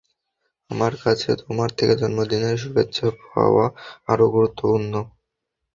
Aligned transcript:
আমার 0.69 0.93
কাছে, 1.03 1.29
তোমার 1.41 1.69
থেকে 1.77 1.93
জন্মদিনের 1.95 2.57
শুভেচ্ছা 2.57 3.07
পাওয়া 3.25 3.65
আরো 4.07 4.25
গুরুত্বপূর্ণ। 4.35 4.93